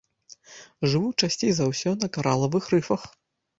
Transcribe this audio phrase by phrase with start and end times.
[0.93, 3.01] Жывуць часцей за ўсё на каралавых рыфах.